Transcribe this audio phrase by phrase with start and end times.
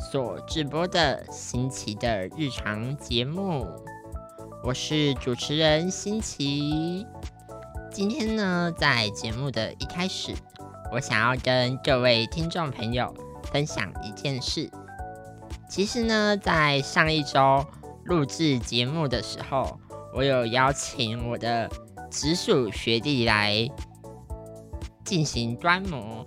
[0.00, 3.66] 所直播的新奇的日常节目，
[4.64, 7.06] 我是主持人新奇。
[7.92, 10.32] 今天呢，在节目的一开始，
[10.90, 13.14] 我想要跟各位听众朋友
[13.52, 14.70] 分享一件事。
[15.68, 17.64] 其实呢，在上一周
[18.04, 19.78] 录制节目的时候，
[20.14, 21.70] 我有邀请我的
[22.10, 23.68] 直属学弟来
[25.04, 26.26] 进行观摩。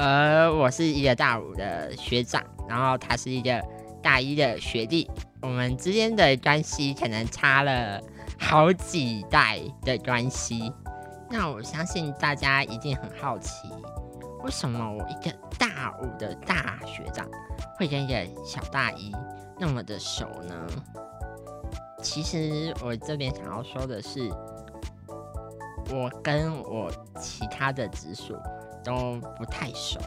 [0.00, 3.60] 而我是一个大五的学长，然后他是一个
[4.00, 5.10] 大一的学弟，
[5.42, 8.00] 我们之间的关系可能差了
[8.38, 10.72] 好几代的关系。
[11.28, 13.68] 那我相信大家一定很好奇，
[14.44, 17.26] 为什么我一个大五的大学长
[17.76, 19.12] 会跟一个小大一
[19.58, 20.54] 那么的熟呢？
[22.00, 24.30] 其实我这边想要说的是，
[25.90, 26.88] 我跟我
[27.20, 28.36] 其他的直属。
[28.88, 30.00] 都不太熟。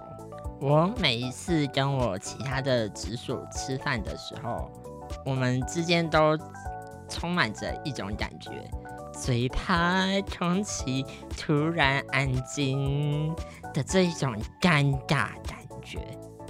[0.59, 4.71] 我每一次跟我其他的直属吃饭的时候，
[5.23, 6.35] 我们之间都
[7.07, 8.51] 充满着一种感觉，
[9.13, 10.05] 最怕
[10.37, 11.05] 空气
[11.37, 13.33] 突然安静
[13.73, 15.99] 的这一种尴尬感觉。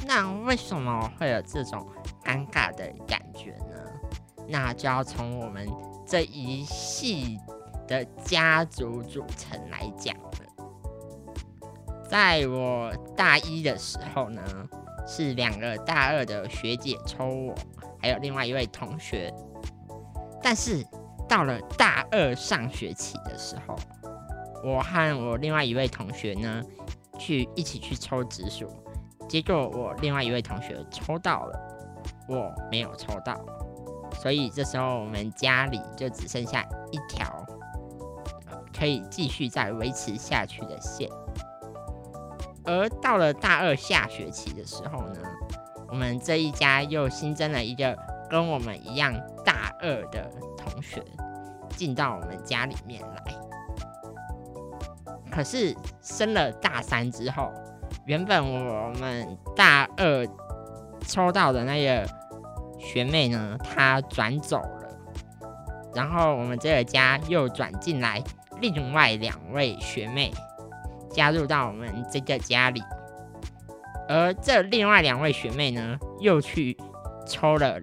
[0.06, 1.86] 那为什么会有这种
[2.24, 4.46] 尴尬的感觉呢？
[4.48, 5.70] 那就要从我们
[6.06, 7.38] 这一系
[7.88, 10.16] 的家族组成来讲。
[12.12, 14.44] 在我大一的时候呢，
[15.08, 17.56] 是两个大二的学姐抽我，
[18.02, 19.34] 还有另外一位同学。
[20.44, 20.86] 但是
[21.30, 23.80] 到了大二上学期的时候，
[24.62, 26.62] 我和我另外一位同学呢，
[27.18, 28.68] 去一起去抽直属，
[29.30, 31.60] 结果我另外一位同学抽到了，
[32.28, 33.40] 我没有抽到，
[34.20, 37.46] 所以这时候我们家里就只剩下一条
[38.78, 41.10] 可以继续再维持下去的线。
[42.64, 45.20] 而到了大二下学期的时候呢，
[45.90, 47.98] 我们这一家又新增了一个
[48.30, 49.14] 跟我们一样
[49.44, 51.04] 大二的同学
[51.70, 53.24] 进到我们家里面来。
[55.32, 57.52] 可是升了大三之后，
[58.06, 60.28] 原本我们大二
[61.08, 62.06] 抽到的那个
[62.78, 64.90] 学妹呢，她转走了，
[65.96, 68.22] 然后我们这个家又转进来
[68.60, 70.32] 另外两位学妹。
[71.14, 72.82] 加入到我们这个家里，
[74.08, 76.78] 而这另外两位学妹呢，又去
[77.28, 77.80] 抽了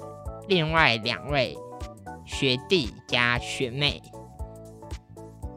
[0.49, 1.57] 另外两位
[2.25, 4.01] 学弟加学妹，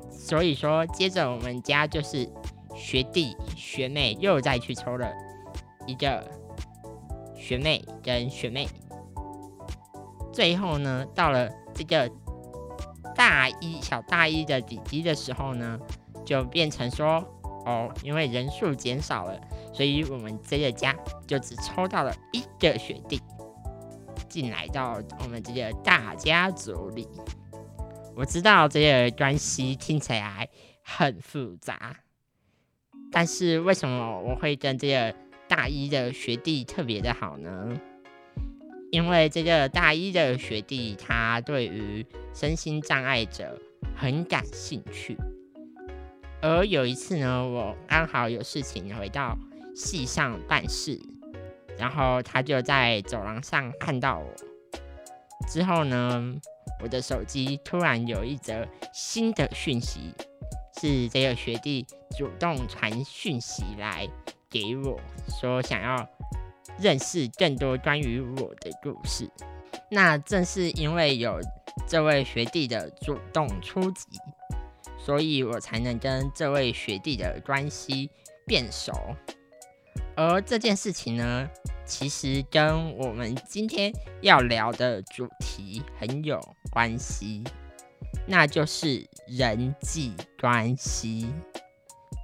[0.10, 2.30] 所以说接着我们家就是
[2.76, 5.10] 学弟学妹又再去抽了
[5.88, 6.30] 一个
[7.36, 8.68] 学妹跟学妹，
[10.34, 12.12] 最后呢，到了这个
[13.16, 15.80] 大一小大一的弟弟的时候呢，
[16.26, 17.24] 就变成说。
[17.66, 19.40] 哦，因为人数减少了，
[19.74, 20.96] 所以我们这个家
[21.28, 23.22] 就只抽到了一个学弟
[24.28, 27.08] 进来到我们这个大家族里。
[28.16, 30.50] 我知道这个关系听起来
[30.84, 31.98] 很复杂，
[33.12, 35.16] 但是为什么我会跟这个
[35.48, 37.80] 大一的学弟特别的好呢？
[38.92, 43.58] 因为这个大一的学弟他对于身心障碍者
[43.96, 45.18] 很感兴趣。
[46.42, 49.38] 而有一次呢，我刚好有事情回到
[49.76, 51.00] 系上办事，
[51.78, 54.28] 然后他就在走廊上看到我。
[55.48, 56.36] 之后呢，
[56.82, 60.14] 我的手机突然有一则新的讯息，
[60.80, 61.86] 是这个学弟
[62.18, 64.10] 主动传讯息来
[64.50, 65.00] 给我，
[65.40, 66.10] 说想要
[66.80, 69.30] 认识更多关于我的故事。
[69.90, 71.40] 那正是因为有
[71.88, 74.08] 这位学弟的主动出击。
[75.04, 78.10] 所以我才能跟这位学弟的关系
[78.46, 78.94] 变熟，
[80.16, 81.50] 而这件事情呢，
[81.86, 86.40] 其实跟我们今天要聊的主题很有
[86.72, 87.44] 关系，
[88.28, 91.28] 那就是人际关系。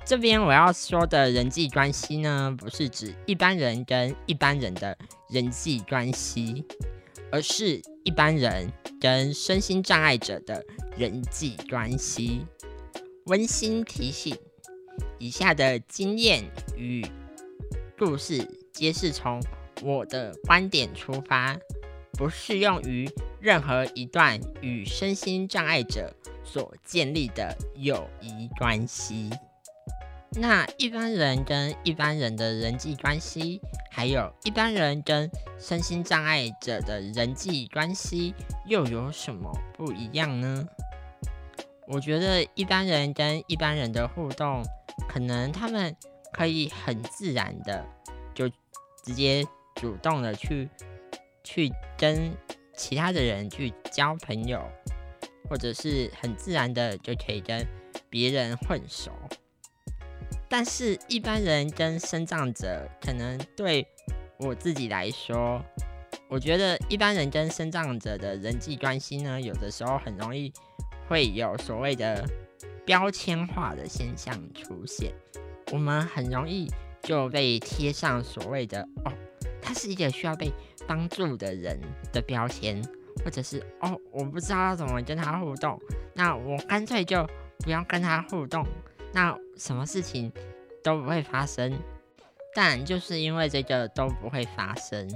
[0.06, 4.98] 这边我要说的人际关系呢，不是指一般人跟一般人的
[5.30, 6.64] 人际关系，
[7.32, 8.72] 而是一般人
[9.02, 10.64] 跟身心障碍者的
[10.96, 12.46] 人际关系。
[13.28, 14.38] 温馨提醒：
[15.20, 16.46] 以下的经验
[16.78, 17.06] 与
[17.98, 19.44] 故事皆是从
[19.84, 21.58] 我的观点出发，
[22.14, 23.10] 不适用于
[23.42, 26.16] 任何一段与身心障碍者
[26.46, 29.30] 所建立的友谊关系。
[30.40, 33.60] 那一般人跟一般人的人际关系，
[33.92, 35.30] 还有一般人跟
[35.60, 38.34] 身心障碍者的人际关系，
[38.68, 40.66] 又有什么不一样呢？
[41.88, 44.62] 我觉得一般人跟一般人的互动，
[45.08, 45.96] 可能他们
[46.34, 47.86] 可以很自然的
[48.36, 48.50] 就
[49.04, 49.44] 直接
[49.76, 50.70] 主动的去
[51.44, 52.32] 去跟
[52.76, 54.62] 其他的人去交朋友，
[55.50, 57.66] 或者是很自然的就可以跟
[58.10, 59.12] 别人混熟。
[60.50, 63.88] 但是，一般人跟生障者，可能对
[64.40, 65.64] 我自己来说，
[66.30, 70.52] 我觉得一般人跟生障者的人际关系呢，有的时候很容易
[71.08, 72.26] 会有所谓的
[72.86, 75.14] 标签化的现象出现。
[75.72, 76.72] 我们很容易
[77.02, 79.12] 就被贴上所谓的“哦，
[79.62, 80.52] 他是一个需要被
[80.88, 81.80] 帮助的人”
[82.14, 82.82] 的标签，
[83.24, 85.80] 或者是“哦，我不知道怎么跟他互动，
[86.14, 87.28] 那我干脆就
[87.60, 88.66] 不要跟他互动”。
[89.14, 90.32] 那什么事情
[90.84, 91.78] 都不会发生，
[92.54, 95.10] 但就是因为这个都不会发生，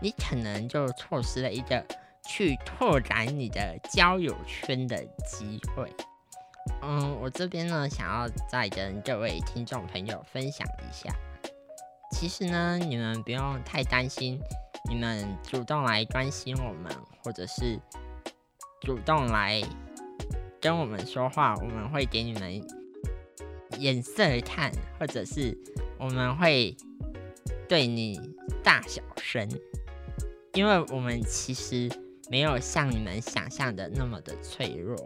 [0.00, 1.84] 你可能就错失了一个
[2.28, 5.90] 去拓展你的交友圈的机会。
[6.82, 11.10] 嗯，我这边呢，想要再跟各位听众朋友分享一下，
[12.12, 14.38] 其实呢，你们不用太担心，
[14.88, 16.92] 你们主动来关心我们，
[17.24, 17.80] 或者是
[18.82, 19.62] 主动来
[20.60, 22.62] 跟我们说话，我们会给你们。
[23.78, 25.56] 眼色看，或者是
[26.00, 26.74] 我们会
[27.68, 28.18] 对你
[28.64, 29.48] 大小声，
[30.54, 31.88] 因为我们其实
[32.28, 34.96] 没有像你们想象的那么的脆弱。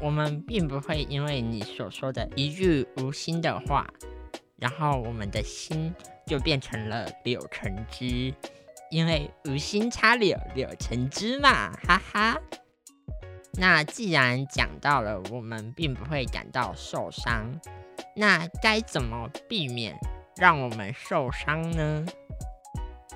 [0.00, 3.86] 我们并不会因为你所说的一句无心的话，
[4.56, 5.94] 然后我们的心
[6.26, 8.34] 就变成了柳橙汁，
[8.90, 12.40] 因为无心插柳，柳橙汁嘛，哈哈。
[13.56, 17.60] 那既然讲到了，我们并不会感到受伤。
[18.16, 19.96] 那该怎么避免
[20.36, 22.04] 让我们受伤呢？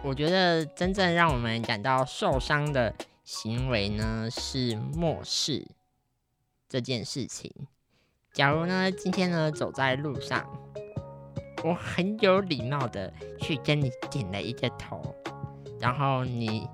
[0.04, 2.94] 我觉得真正让我们感到受伤的
[3.30, 5.68] 行为呢，是漠视
[6.66, 7.52] 这件事情。
[8.32, 10.48] 假如呢，今天呢走在路上，
[11.62, 15.14] 我很有礼貌的去跟你点了一个头，
[15.78, 16.66] 然后你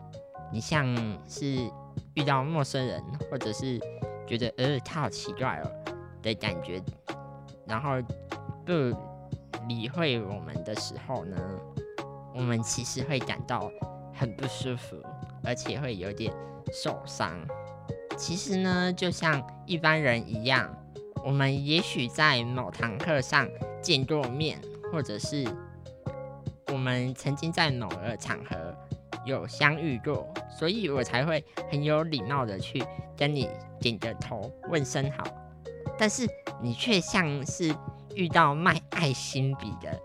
[0.52, 0.86] 你像
[1.28, 1.68] 是
[2.14, 3.80] 遇到陌生人，或者是
[4.24, 5.68] 觉得呃他好奇怪哦
[6.22, 6.80] 的感觉。
[7.66, 8.00] 然后
[8.64, 8.72] 不
[9.66, 11.36] 理会我们的时候呢，
[12.32, 13.68] 我们其实会感到
[14.12, 15.02] 很不舒服，
[15.44, 16.32] 而且会有点
[16.72, 17.32] 受伤。
[18.16, 20.72] 其实呢，就像一般人一样，
[21.24, 23.48] 我们也许在某堂课上
[23.82, 24.60] 见过面，
[24.92, 25.44] 或者是
[26.68, 28.74] 我们曾经在某个场合
[29.26, 32.82] 有相遇过，所以我才会很有礼貌的去
[33.16, 33.48] 跟你
[33.80, 35.24] 点个头，问声好。
[35.98, 36.26] 但是
[36.62, 37.74] 你却像是
[38.14, 40.00] 遇到卖爱心笔的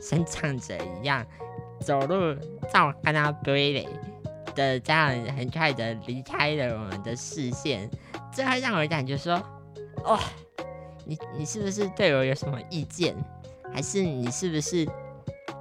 [0.00, 1.24] 生长者一样，
[1.80, 2.34] 走路
[2.72, 3.88] 照跟他堆垒
[4.56, 7.88] 的这样很快的离开了我们的视线，
[8.34, 9.34] 这会让我感觉说，
[10.04, 10.18] 哇，
[11.04, 13.14] 你你是不是对我有什么意见？
[13.72, 14.84] 还是你是不是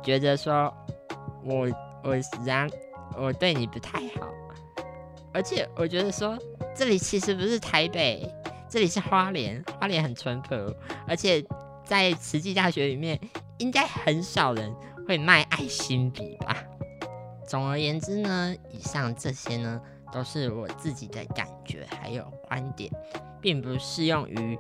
[0.01, 0.73] 觉得说
[1.43, 1.67] 我
[2.03, 2.67] 我然
[3.17, 4.27] 我对你不太好？
[5.33, 6.35] 而且我觉得说
[6.73, 8.27] 这里其实不是台北。
[8.67, 10.55] 这里是花莲，花莲很淳朴，
[11.07, 11.41] 而且
[11.85, 13.17] 在慈济大学里面，
[13.57, 14.73] 应该很少人
[15.07, 16.57] 会卖爱心笔吧。
[17.47, 22.91] 总而言之呢，以上这些呢，都是我自己的感觉还有观点，
[23.41, 24.57] 并不适用于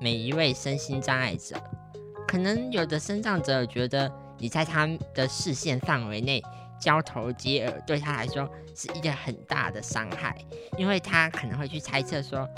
[0.00, 1.56] 每一位身心障碍者。
[2.26, 6.42] 可能有的身障者觉得你在他的视线范围内
[6.80, 10.36] 交头接耳，对他来说是一个很大的伤害，
[10.76, 12.48] 因为他可能会去猜测说。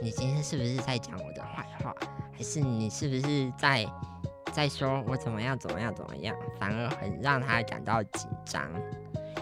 [0.00, 1.92] 你今天是不是在讲我的坏话，
[2.32, 3.84] 还是你是不是在
[4.52, 8.70] 在说我怎么样怎么样怎么样，反而很让他感到紧张？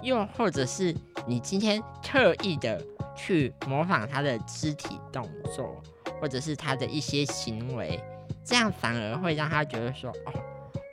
[0.03, 0.95] 又或者是
[1.27, 2.83] 你今天特意的
[3.15, 5.83] 去模仿他的肢体动作，
[6.21, 8.01] 或者是他的一些行为，
[8.45, 10.33] 这样反而会让他觉得说，哦，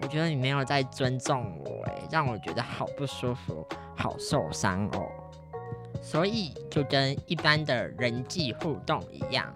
[0.01, 5.07] 我觉得你没有在尊重我，诶，让我觉得好不舒服，好受伤哦。
[6.01, 9.53] 所以就跟一般的人际互动一样，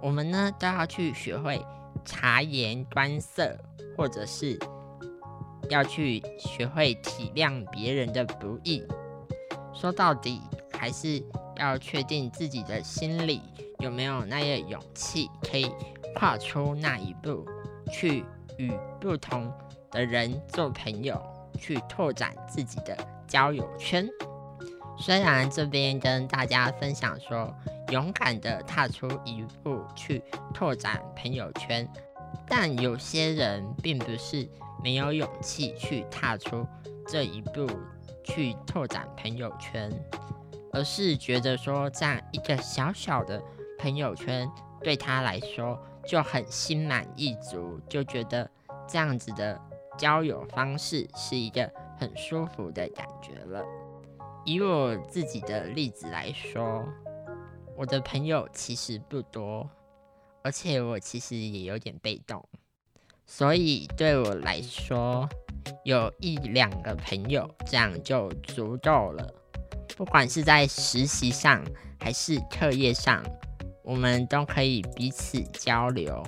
[0.00, 1.62] 我们呢都要去学会
[2.04, 3.54] 察言观色，
[3.96, 4.58] 或者是
[5.72, 8.82] 要去学会体谅别人的不易。
[9.72, 10.40] 说到底，
[10.78, 11.22] 还是
[11.56, 13.40] 要确定自己的心里
[13.78, 15.66] 有没有那个勇气，可以
[16.14, 17.46] 跨出那一步，
[17.90, 18.22] 去
[18.58, 19.50] 与不同
[19.90, 21.20] 的人做朋友，
[21.58, 22.94] 去拓展自己的
[23.26, 24.06] 交友圈。
[24.98, 27.52] 虽然这边跟大家分享说，
[27.90, 31.88] 勇敢的踏出一步去拓展朋友圈，
[32.46, 34.46] 但有些人并不是
[34.82, 36.66] 没有勇气去踏出
[37.06, 37.66] 这一步
[38.24, 39.90] 去拓展朋友圈，
[40.72, 43.42] 而是觉得说这样一个小小的
[43.78, 48.48] 朋友圈对他来说就很心满意足，就觉得
[48.88, 49.60] 这样子的
[49.96, 53.64] 交友方式是一个很舒服的感觉了。
[54.44, 56.84] 以我自己的例子来说，
[57.76, 59.68] 我的朋友其实不多，
[60.42, 62.44] 而且我其实也有点被动，
[63.34, 65.26] 所以对我来说，
[65.84, 69.26] 有一两个朋友这样就足够了。
[69.96, 71.64] 不管是在实习上
[71.98, 73.24] 还是课业上，
[73.82, 76.22] 我们都可以彼此交流，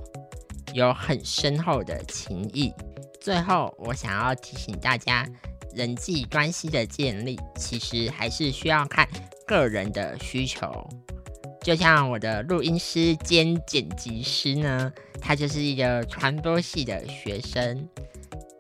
[0.73, 2.73] 有很深厚的情谊。
[3.21, 5.27] 最后，我想要提醒大家。
[5.75, 9.07] 人际关系的建立，其实还是需要看
[9.45, 10.89] 个人的需求。
[11.65, 17.89] 就像我的录音师兼剪辑师呢，他就是一个传播系的学生。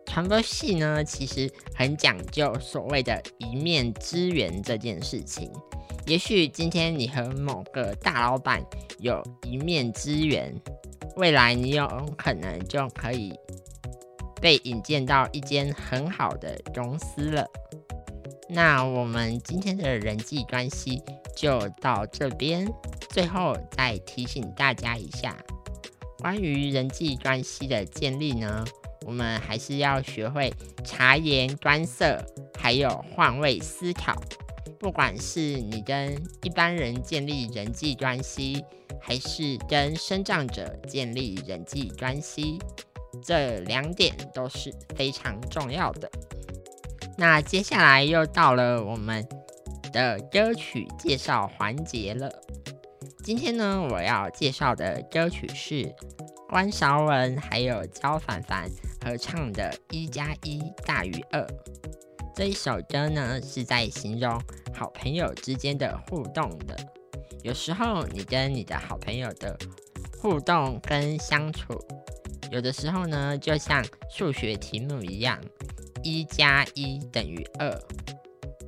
[0.07, 5.51] 传播系呢，其实很讲究所谓的一面之缘这件事情。
[6.07, 8.65] 也许今天你和某个大老板
[9.01, 10.55] 有一面之缘，
[11.17, 13.35] 未来你有可能就可以。
[14.41, 17.47] 被引荐到一间很好的公司了。
[18.49, 21.03] 那我们今天的人际关系
[21.35, 22.67] 就到这边。
[23.15, 25.37] 最后再提醒大家一下，
[26.19, 28.65] 关于人际关系的建立呢，
[29.07, 30.53] 我们还是要学会
[30.83, 32.21] 察言观色，
[32.59, 34.21] 还有换位思考。
[34.81, 38.65] 不管是你跟一般人建立人际关系，
[39.01, 42.59] 还是跟生长者建立人际关系。
[43.23, 46.11] 这两点都是非常重要的。
[47.17, 49.25] 那接下来又到了我们
[49.93, 52.29] 的歌曲介绍环节了。
[53.25, 55.91] 今天呢，我要介绍的歌曲是
[56.47, 58.71] 关韶文还有焦凡凡
[59.03, 61.41] 合唱的《一加一大于二》。
[62.35, 64.39] 这一首歌呢，是在形容
[64.75, 66.77] 好朋友之间的互动的。
[67.43, 69.57] 有时候你跟你的好朋友的
[70.21, 71.73] 互动跟相处。
[72.51, 75.41] 有的时候呢，就像数学题目一样，
[76.03, 77.75] 一加一等于二。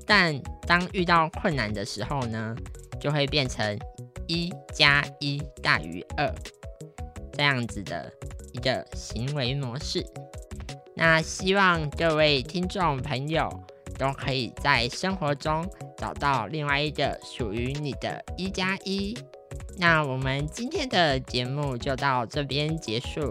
[0.07, 2.57] 但当遇到困难的时候呢，
[2.99, 3.79] 就会变成
[4.27, 6.35] 一加一大于二
[7.33, 8.13] 这样子的
[8.53, 10.05] 一个行为模式。
[10.95, 13.49] 那希望各位听众朋友
[13.99, 15.69] 都可以在生活中
[15.99, 19.17] 找到另外一个属于你的一加一。
[19.79, 23.31] 那我们今天的节目就到这边结束。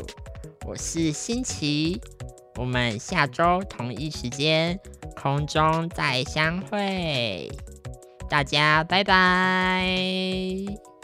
[0.67, 1.99] 我是新奇，
[2.55, 4.79] 我们下周同一时间
[5.15, 7.51] 空中再相会，
[8.29, 10.94] 大家拜拜。